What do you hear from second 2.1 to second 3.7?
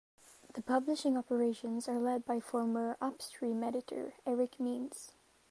by former "Upstream"